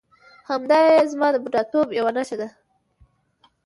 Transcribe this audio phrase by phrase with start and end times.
[0.49, 2.47] همدایې زما د بوډاتوب یوه نښه ده.